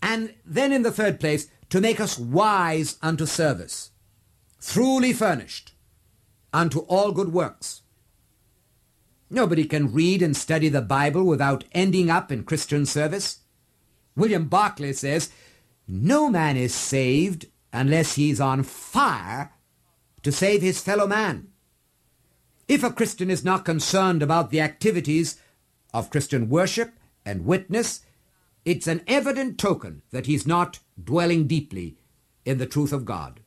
and 0.02 0.34
then 0.46 0.72
in 0.72 0.84
the 0.84 0.92
third 0.92 1.20
place, 1.20 1.50
to 1.70 1.82
make 1.82 2.00
us 2.00 2.18
wise 2.20 2.98
unto 3.02 3.26
service, 3.26 3.92
truly 4.62 5.14
furnished 5.14 5.74
unto 6.54 6.80
all 6.80 7.12
good 7.12 7.34
works. 7.34 7.82
Nobody 9.30 9.66
can 9.66 9.94
read 9.94 10.22
and 10.22 10.36
study 10.36 10.70
the 10.70 10.82
Bible 10.82 11.24
without 11.24 11.66
ending 11.74 12.10
up 12.10 12.32
in 12.32 12.44
Christian 12.44 12.86
service. 12.86 13.40
William 14.18 14.48
Barclay 14.48 14.94
says, 14.94 15.30
No 15.88 16.28
man 16.30 16.58
is 16.58 16.74
saved 16.74 17.46
unless 17.72 18.16
he's 18.16 18.42
on 18.42 18.64
fire 18.64 19.54
to 20.24 20.32
save 20.32 20.62
his 20.62 20.82
fellow 20.82 21.08
man. 21.08 21.50
If 22.68 22.84
a 22.84 22.92
Christian 22.92 23.30
is 23.30 23.46
not 23.46 23.64
concerned 23.64 24.22
about 24.22 24.50
the 24.50 24.60
activities 24.60 25.40
of 25.94 26.10
Christian 26.10 26.50
worship 26.50 26.94
and 27.26 27.46
witness, 27.46 28.02
it's 28.66 28.88
an 28.88 29.04
evident 29.08 29.58
token 29.58 30.02
that 30.12 30.26
he's 30.26 30.48
not 30.48 30.80
dwelling 31.02 31.48
deeply 31.48 31.96
in 32.44 32.58
the 32.58 32.66
truth 32.66 32.92
of 32.92 33.06
God. 33.06 33.40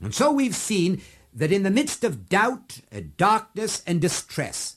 And 0.00 0.14
so 0.14 0.32
we've 0.32 0.56
seen 0.56 1.02
that 1.32 1.52
in 1.52 1.62
the 1.64 1.70
midst 1.70 2.02
of 2.02 2.28
doubt, 2.28 2.80
and 2.90 3.16
darkness, 3.16 3.82
and 3.86 4.00
distress, 4.00 4.76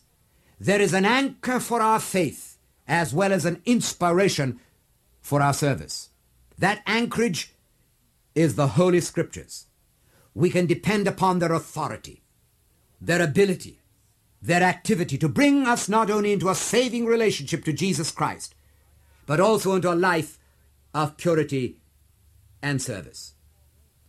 there 0.59 0.81
is 0.81 0.93
an 0.93 1.05
anchor 1.05 1.59
for 1.59 1.81
our 1.81 2.00
faith 2.00 2.56
as 2.88 3.13
well 3.13 3.34
as 3.34 3.46
an 3.46 3.62
inspiration 3.65 4.60
for 5.22 5.41
our 5.41 5.53
service. 5.53 6.10
That 6.58 6.82
anchorage 6.88 7.53
is 8.34 8.56
the 8.56 8.67
Holy 8.70 9.01
Scriptures. 9.01 9.65
We 10.34 10.50
can 10.50 10.65
depend 10.65 11.08
upon 11.08 11.39
their 11.39 11.51
authority, 11.51 12.22
their 13.01 13.22
ability, 13.22 13.79
their 14.41 14.63
activity 14.63 15.17
to 15.17 15.27
bring 15.27 15.67
us 15.67 15.89
not 15.89 16.10
only 16.10 16.32
into 16.32 16.50
a 16.50 16.56
saving 16.56 17.06
relationship 17.06 17.65
to 17.65 17.74
Jesus 17.74 18.12
Christ, 18.12 18.56
but 19.25 19.39
also 19.39 19.75
into 19.75 19.91
a 19.91 19.96
life 19.96 20.39
of 20.94 21.17
purity 21.17 21.79
and 22.62 22.82
service. 22.82 23.34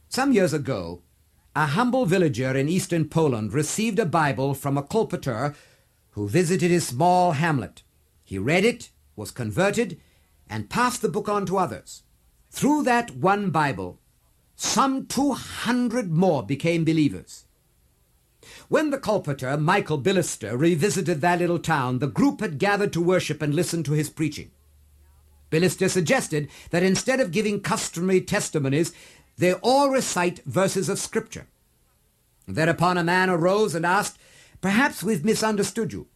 Some 0.09 0.33
years 0.33 0.53
ago, 0.53 1.03
a 1.57 1.67
humble 1.67 2.07
villager 2.07 2.57
in 2.57 2.69
eastern 2.69 3.09
Poland 3.09 3.53
received 3.53 3.99
a 3.99 4.07
Bible 4.07 4.55
from 4.55 4.79
a 4.79 4.83
colporteur 4.83 5.55
who 6.11 6.29
visited 6.29 6.71
his 6.71 6.87
small 6.87 7.33
hamlet. 7.33 7.83
He 8.29 8.37
read 8.37 8.63
it, 8.63 8.91
was 9.17 9.31
converted, 9.31 9.99
and 10.51 10.69
passed 10.69 11.01
the 11.01 11.09
book 11.09 11.31
on 11.31 11.47
to 11.47 11.57
others. 11.57 12.03
Through 12.51 12.83
that 12.83 13.17
one 13.17 13.49
Bible, 13.49 14.01
some 14.55 15.07
200 15.07 16.11
more 16.11 16.43
became 16.43 16.85
believers. 16.85 17.47
When 18.69 18.91
the 18.91 18.99
colporteur, 18.99 19.59
Michael 19.59 19.99
Billester, 19.99 20.59
revisited 20.59 21.23
that 21.23 21.39
little 21.39 21.59
town, 21.59 22.01
the 22.01 22.07
group 22.07 22.41
had 22.43 22.59
gathered 22.59 22.93
to 22.93 23.01
worship 23.01 23.41
and 23.41 23.55
listen 23.55 23.83
to 23.85 23.93
his 23.93 24.11
preaching. 24.11 24.51
Billester 25.51 25.89
suggested 25.89 26.51
that 26.69 26.83
instead 26.83 27.21
of 27.21 27.33
giving 27.33 27.63
customary 27.63 28.21
testimonies, 28.21 28.93
they 29.39 29.55
all 29.55 29.89
recite 29.89 30.45
verses 30.45 30.91
of 30.91 30.99
Scripture. 30.99 31.47
Thereupon 32.47 32.99
a 32.99 33.05
man 33.05 33.31
arose 33.31 33.75
and 33.75 33.87
asked, 33.87 34.19
Perhaps 34.61 35.03
we've 35.03 35.25
misunderstood 35.25 35.95
you. 35.95 36.09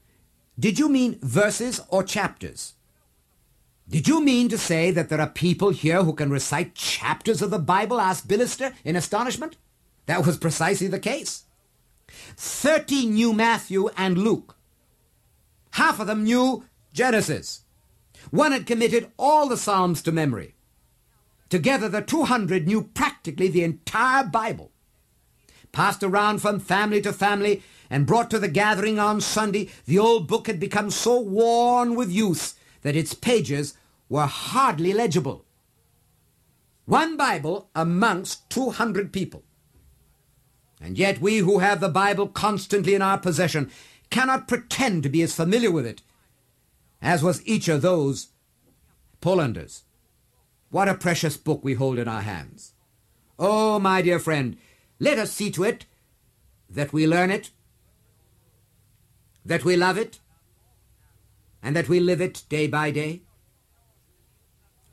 Did 0.58 0.78
you 0.78 0.88
mean 0.88 1.18
verses 1.22 1.80
or 1.88 2.02
chapters? 2.02 2.74
Did 3.88 4.06
you 4.06 4.22
mean 4.22 4.48
to 4.48 4.58
say 4.58 4.90
that 4.90 5.08
there 5.08 5.20
are 5.20 5.28
people 5.28 5.70
here 5.70 6.02
who 6.02 6.14
can 6.14 6.30
recite 6.30 6.74
chapters 6.74 7.42
of 7.42 7.50
the 7.50 7.58
Bible? 7.58 8.00
asked 8.00 8.28
Billester 8.28 8.74
in 8.84 8.96
astonishment. 8.96 9.56
That 10.06 10.26
was 10.26 10.36
precisely 10.36 10.86
the 10.86 10.98
case. 10.98 11.44
Thirty 12.36 13.06
knew 13.06 13.32
Matthew 13.32 13.88
and 13.96 14.18
Luke. 14.18 14.56
Half 15.72 16.00
of 16.00 16.06
them 16.06 16.24
knew 16.24 16.64
Genesis. 16.92 17.62
One 18.30 18.52
had 18.52 18.66
committed 18.66 19.10
all 19.18 19.48
the 19.48 19.56
Psalms 19.56 20.02
to 20.02 20.12
memory. 20.12 20.54
Together, 21.48 21.88
the 21.88 22.00
200 22.00 22.66
knew 22.66 22.82
practically 22.94 23.48
the 23.48 23.64
entire 23.64 24.24
Bible. 24.24 24.70
Passed 25.70 26.02
around 26.02 26.38
from 26.38 26.60
family 26.60 27.00
to 27.02 27.12
family 27.12 27.62
and 27.92 28.06
brought 28.06 28.30
to 28.30 28.38
the 28.38 28.48
gathering 28.48 28.98
on 28.98 29.20
Sunday, 29.20 29.68
the 29.84 29.98
old 29.98 30.26
book 30.26 30.46
had 30.46 30.58
become 30.58 30.90
so 30.90 31.20
worn 31.20 31.94
with 31.94 32.10
use 32.10 32.54
that 32.80 32.96
its 32.96 33.12
pages 33.12 33.74
were 34.08 34.24
hardly 34.24 34.94
legible. 34.94 35.44
One 36.86 37.18
Bible 37.18 37.68
amongst 37.74 38.48
200 38.48 39.12
people. 39.12 39.42
And 40.80 40.96
yet 40.96 41.20
we 41.20 41.38
who 41.38 41.58
have 41.58 41.80
the 41.80 41.90
Bible 41.90 42.28
constantly 42.28 42.94
in 42.94 43.02
our 43.02 43.18
possession 43.18 43.70
cannot 44.08 44.48
pretend 44.48 45.02
to 45.02 45.10
be 45.10 45.20
as 45.20 45.36
familiar 45.36 45.70
with 45.70 45.84
it 45.84 46.00
as 47.02 47.22
was 47.22 47.46
each 47.46 47.68
of 47.68 47.82
those 47.82 48.28
Polanders. 49.20 49.82
What 50.70 50.88
a 50.88 50.94
precious 50.94 51.36
book 51.36 51.62
we 51.62 51.74
hold 51.74 51.98
in 51.98 52.08
our 52.08 52.22
hands. 52.22 52.72
Oh, 53.38 53.78
my 53.78 54.00
dear 54.00 54.18
friend, 54.18 54.56
let 54.98 55.18
us 55.18 55.30
see 55.30 55.50
to 55.50 55.64
it 55.64 55.84
that 56.70 56.94
we 56.94 57.06
learn 57.06 57.30
it, 57.30 57.50
that 59.44 59.64
we 59.64 59.76
love 59.76 59.98
it, 59.98 60.20
and 61.62 61.76
that 61.76 61.88
we 61.88 62.00
live 62.00 62.20
it 62.20 62.44
day 62.48 62.66
by 62.66 62.90
day. 62.90 63.22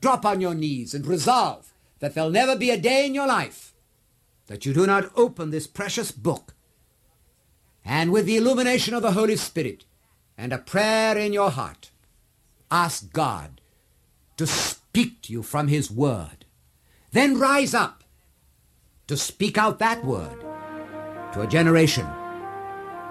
Drop 0.00 0.24
on 0.24 0.40
your 0.40 0.54
knees 0.54 0.94
and 0.94 1.06
resolve 1.06 1.72
that 1.98 2.14
there'll 2.14 2.30
never 2.30 2.56
be 2.56 2.70
a 2.70 2.80
day 2.80 3.06
in 3.06 3.14
your 3.14 3.26
life 3.26 3.74
that 4.46 4.64
you 4.64 4.72
do 4.72 4.86
not 4.86 5.10
open 5.14 5.50
this 5.50 5.66
precious 5.66 6.10
book 6.10 6.54
and 7.84 8.12
with 8.12 8.26
the 8.26 8.36
illumination 8.36 8.94
of 8.94 9.02
the 9.02 9.12
Holy 9.12 9.36
Spirit 9.36 9.84
and 10.36 10.52
a 10.52 10.58
prayer 10.58 11.16
in 11.18 11.32
your 11.32 11.50
heart, 11.50 11.90
Ask 12.70 13.12
God 13.12 13.60
to 14.36 14.46
speak 14.46 15.22
to 15.22 15.32
you 15.32 15.42
from 15.42 15.66
His 15.66 15.90
Word. 15.90 16.44
Then 17.10 17.38
rise 17.38 17.74
up 17.74 18.04
to 19.08 19.16
speak 19.16 19.58
out 19.58 19.80
that 19.80 20.04
Word 20.04 20.40
to 21.32 21.40
a 21.40 21.48
generation 21.48 22.06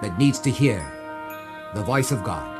that 0.00 0.18
needs 0.18 0.38
to 0.40 0.50
hear 0.50 0.80
the 1.74 1.82
voice 1.82 2.10
of 2.10 2.24
God. 2.24 2.56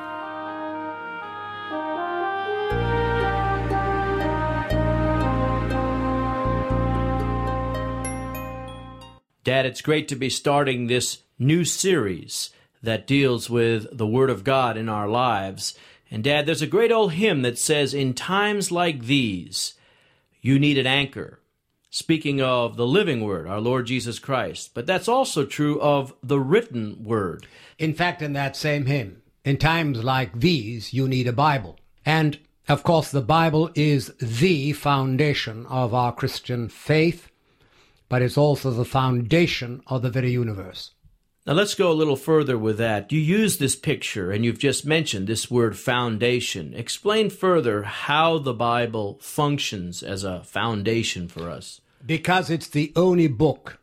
Dad, 9.42 9.66
it's 9.66 9.80
great 9.80 10.06
to 10.08 10.16
be 10.16 10.30
starting 10.30 10.86
this 10.86 11.22
new 11.38 11.64
series 11.64 12.50
that 12.82 13.06
deals 13.06 13.50
with 13.50 13.86
the 13.96 14.06
Word 14.06 14.30
of 14.30 14.44
God 14.44 14.76
in 14.76 14.88
our 14.88 15.08
lives. 15.08 15.74
And 16.10 16.22
Dad, 16.22 16.46
there's 16.46 16.62
a 16.62 16.66
great 16.66 16.92
old 16.92 17.14
hymn 17.14 17.42
that 17.42 17.58
says, 17.58 17.92
In 17.92 18.14
times 18.14 18.70
like 18.70 19.06
these, 19.06 19.74
you 20.40 20.58
need 20.58 20.78
an 20.78 20.86
anchor. 20.86 21.39
Speaking 21.92 22.40
of 22.40 22.76
the 22.76 22.86
living 22.86 23.20
word, 23.24 23.48
our 23.48 23.60
Lord 23.60 23.86
Jesus 23.86 24.20
Christ. 24.20 24.70
But 24.74 24.86
that's 24.86 25.08
also 25.08 25.44
true 25.44 25.80
of 25.80 26.14
the 26.22 26.38
written 26.38 27.02
word. 27.02 27.48
In 27.78 27.94
fact, 27.94 28.22
in 28.22 28.32
that 28.34 28.56
same 28.56 28.86
hymn, 28.86 29.22
in 29.44 29.56
times 29.56 30.04
like 30.04 30.38
these, 30.38 30.94
you 30.94 31.08
need 31.08 31.26
a 31.26 31.32
Bible. 31.32 31.78
And 32.06 32.38
of 32.68 32.84
course, 32.84 33.10
the 33.10 33.20
Bible 33.20 33.70
is 33.74 34.14
the 34.20 34.72
foundation 34.72 35.66
of 35.66 35.92
our 35.92 36.12
Christian 36.12 36.68
faith, 36.68 37.28
but 38.08 38.22
it's 38.22 38.38
also 38.38 38.70
the 38.70 38.84
foundation 38.84 39.82
of 39.88 40.02
the 40.02 40.10
very 40.10 40.30
universe. 40.30 40.92
Now 41.46 41.54
let's 41.54 41.74
go 41.74 41.90
a 41.90 41.94
little 41.94 42.16
further 42.16 42.58
with 42.58 42.76
that. 42.78 43.10
You 43.10 43.18
use 43.18 43.56
this 43.56 43.74
picture 43.74 44.30
and 44.30 44.44
you've 44.44 44.58
just 44.58 44.84
mentioned 44.84 45.26
this 45.26 45.50
word 45.50 45.78
foundation. 45.78 46.74
Explain 46.74 47.30
further 47.30 47.84
how 47.84 48.38
the 48.38 48.52
Bible 48.52 49.18
functions 49.22 50.02
as 50.02 50.22
a 50.22 50.42
foundation 50.44 51.28
for 51.28 51.48
us. 51.48 51.80
Because 52.04 52.50
it's 52.50 52.68
the 52.68 52.92
only 52.94 53.26
book 53.26 53.78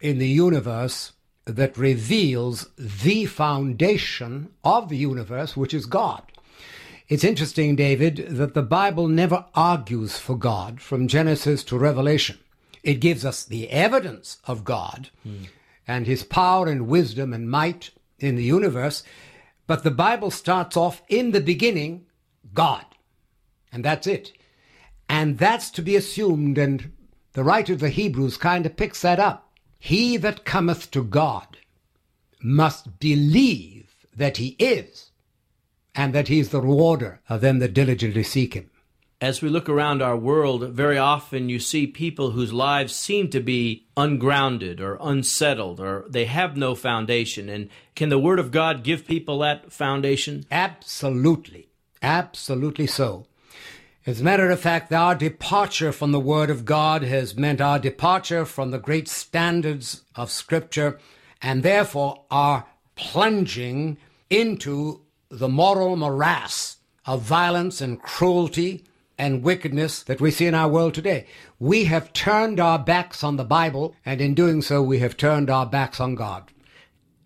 in 0.00 0.18
the 0.18 0.28
universe 0.28 1.12
that 1.44 1.78
reveals 1.78 2.68
the 2.76 3.26
foundation 3.26 4.50
of 4.64 4.88
the 4.88 4.96
universe, 4.96 5.56
which 5.56 5.72
is 5.72 5.86
God. 5.86 6.22
It's 7.08 7.24
interesting, 7.24 7.76
David, 7.76 8.26
that 8.28 8.54
the 8.54 8.62
Bible 8.62 9.06
never 9.06 9.46
argues 9.54 10.18
for 10.18 10.36
God 10.36 10.80
from 10.80 11.08
Genesis 11.08 11.62
to 11.64 11.78
Revelation. 11.78 12.38
It 12.82 12.94
gives 12.94 13.24
us 13.24 13.44
the 13.44 13.70
evidence 13.70 14.38
of 14.46 14.64
God. 14.64 15.10
Hmm 15.22 15.44
and 15.88 16.06
his 16.06 16.22
power 16.22 16.68
and 16.68 16.86
wisdom 16.86 17.32
and 17.32 17.50
might 17.50 17.90
in 18.18 18.36
the 18.36 18.44
universe. 18.44 19.02
But 19.66 19.82
the 19.82 19.90
Bible 19.90 20.30
starts 20.30 20.76
off 20.76 21.02
in 21.08 21.32
the 21.32 21.40
beginning, 21.40 22.06
God. 22.52 22.84
And 23.72 23.84
that's 23.84 24.06
it. 24.06 24.32
And 25.08 25.38
that's 25.38 25.70
to 25.70 25.82
be 25.82 25.96
assumed, 25.96 26.58
and 26.58 26.92
the 27.32 27.42
writer 27.42 27.72
of 27.72 27.80
the 27.80 27.88
Hebrews 27.88 28.36
kind 28.36 28.66
of 28.66 28.76
picks 28.76 29.00
that 29.02 29.18
up. 29.18 29.50
He 29.78 30.18
that 30.18 30.44
cometh 30.44 30.90
to 30.90 31.02
God 31.02 31.56
must 32.42 33.00
believe 33.00 33.94
that 34.14 34.36
he 34.36 34.48
is, 34.58 35.10
and 35.94 36.14
that 36.14 36.28
he 36.28 36.38
is 36.38 36.50
the 36.50 36.60
rewarder 36.60 37.20
of 37.28 37.40
them 37.40 37.58
that 37.60 37.72
diligently 37.72 38.22
seek 38.22 38.54
him. 38.54 38.70
As 39.20 39.42
we 39.42 39.48
look 39.48 39.68
around 39.68 40.00
our 40.00 40.16
world, 40.16 40.70
very 40.70 40.96
often 40.96 41.48
you 41.48 41.58
see 41.58 41.88
people 41.88 42.30
whose 42.30 42.52
lives 42.52 42.94
seem 42.94 43.30
to 43.30 43.40
be 43.40 43.88
ungrounded 43.96 44.80
or 44.80 44.96
unsettled 45.00 45.80
or 45.80 46.04
they 46.08 46.26
have 46.26 46.56
no 46.56 46.76
foundation. 46.76 47.48
And 47.48 47.68
can 47.96 48.10
the 48.10 48.18
Word 48.18 48.38
of 48.38 48.52
God 48.52 48.84
give 48.84 49.08
people 49.08 49.40
that 49.40 49.72
foundation? 49.72 50.46
Absolutely. 50.52 51.66
Absolutely 52.00 52.86
so. 52.86 53.26
As 54.06 54.20
a 54.20 54.24
matter 54.24 54.50
of 54.50 54.60
fact, 54.60 54.92
our 54.92 55.16
departure 55.16 55.90
from 55.90 56.12
the 56.12 56.20
Word 56.20 56.48
of 56.48 56.64
God 56.64 57.02
has 57.02 57.36
meant 57.36 57.60
our 57.60 57.80
departure 57.80 58.44
from 58.44 58.70
the 58.70 58.78
great 58.78 59.08
standards 59.08 60.04
of 60.14 60.30
Scripture 60.30 60.96
and 61.42 61.64
therefore 61.64 62.22
our 62.30 62.66
plunging 62.94 63.98
into 64.30 65.00
the 65.28 65.48
moral 65.48 65.96
morass 65.96 66.76
of 67.04 67.22
violence 67.22 67.80
and 67.80 68.00
cruelty 68.00 68.84
and 69.18 69.42
wickedness 69.42 70.02
that 70.04 70.20
we 70.20 70.30
see 70.30 70.46
in 70.46 70.54
our 70.54 70.68
world 70.68 70.94
today. 70.94 71.26
We 71.58 71.84
have 71.84 72.12
turned 72.12 72.60
our 72.60 72.78
backs 72.78 73.24
on 73.24 73.36
the 73.36 73.44
Bible, 73.44 73.94
and 74.06 74.20
in 74.20 74.34
doing 74.34 74.62
so, 74.62 74.82
we 74.82 75.00
have 75.00 75.16
turned 75.16 75.50
our 75.50 75.66
backs 75.66 76.00
on 76.00 76.14
God. 76.14 76.52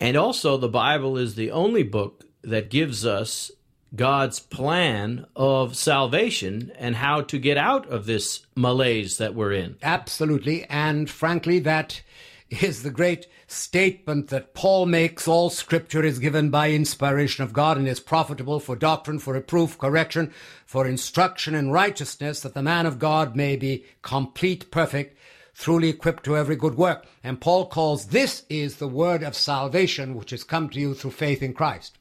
And 0.00 0.16
also, 0.16 0.56
the 0.56 0.68
Bible 0.68 1.16
is 1.16 1.34
the 1.34 1.50
only 1.50 1.82
book 1.82 2.24
that 2.42 2.70
gives 2.70 3.06
us 3.06 3.52
God's 3.94 4.40
plan 4.40 5.26
of 5.36 5.76
salvation 5.76 6.72
and 6.78 6.96
how 6.96 7.20
to 7.20 7.38
get 7.38 7.58
out 7.58 7.86
of 7.88 8.06
this 8.06 8.46
malaise 8.56 9.18
that 9.18 9.34
we're 9.34 9.52
in. 9.52 9.76
Absolutely. 9.82 10.64
And 10.64 11.10
frankly, 11.10 11.58
that 11.60 12.02
is 12.48 12.82
the 12.82 12.90
great 12.90 13.26
statement 13.52 14.28
that 14.28 14.54
Paul 14.54 14.86
makes 14.86 15.28
all 15.28 15.50
scripture 15.50 16.02
is 16.02 16.18
given 16.18 16.50
by 16.50 16.70
inspiration 16.70 17.44
of 17.44 17.52
God 17.52 17.76
and 17.76 17.86
is 17.86 18.00
profitable 18.00 18.58
for 18.58 18.74
doctrine, 18.74 19.18
for 19.18 19.34
reproof, 19.34 19.78
correction, 19.78 20.32
for 20.66 20.86
instruction 20.86 21.54
in 21.54 21.70
righteousness, 21.70 22.40
that 22.40 22.54
the 22.54 22.62
man 22.62 22.86
of 22.86 22.98
God 22.98 23.36
may 23.36 23.56
be 23.56 23.84
complete, 24.02 24.70
perfect, 24.70 25.16
truly 25.54 25.88
equipped 25.88 26.24
to 26.24 26.36
every 26.36 26.56
good 26.56 26.76
work. 26.76 27.06
And 27.22 27.40
Paul 27.40 27.66
calls 27.66 28.06
this 28.06 28.44
is 28.48 28.76
the 28.76 28.88
word 28.88 29.22
of 29.22 29.34
salvation 29.34 30.14
which 30.14 30.30
has 30.30 30.44
come 30.44 30.68
to 30.70 30.80
you 30.80 30.94
through 30.94 31.12
faith 31.12 31.42
in 31.42 31.52
Christ. 31.52 31.98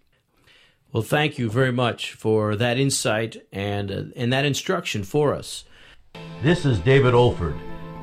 Well, 0.92 1.04
thank 1.04 1.38
you 1.38 1.50
very 1.50 1.72
much 1.72 2.14
for 2.14 2.56
that 2.56 2.78
insight 2.78 3.38
and, 3.52 3.92
uh, 3.92 4.04
and 4.16 4.34
that 4.34 4.46
instruction 4.46 5.04
for 5.04 5.34
us. 5.34 5.64
This 6.44 6.66
is 6.66 6.80
David 6.80 7.14
Olford. 7.14 7.58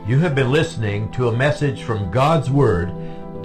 You 0.06 0.18
have 0.20 0.34
been 0.34 0.50
listening 0.50 1.12
to 1.12 1.28
a 1.28 1.36
message 1.36 1.82
from 1.82 2.10
God's 2.10 2.48
Word 2.48 2.88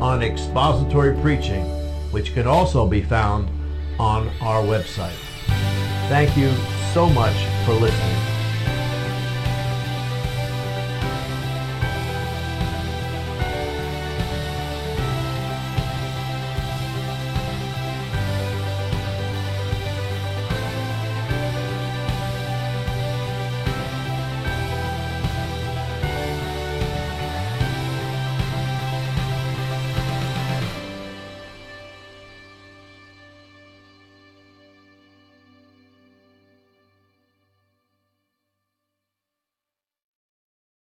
on 0.00 0.22
expository 0.22 1.14
preaching, 1.20 1.64
which 2.10 2.32
can 2.34 2.46
also 2.46 2.86
be 2.86 3.02
found 3.02 3.48
on 3.98 4.28
our 4.40 4.62
website. 4.62 5.16
Thank 6.08 6.36
you 6.36 6.52
so 6.92 7.08
much 7.08 7.36
for 7.64 7.72
listening. 7.74 8.19